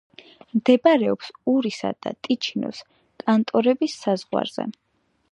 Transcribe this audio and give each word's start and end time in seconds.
მდებარეობს 0.59 1.27
ურისა 1.51 1.91
და 2.05 2.13
ტიჩინოს 2.27 2.79
კანტონების 3.25 3.99
საზღვარზე. 4.07 4.67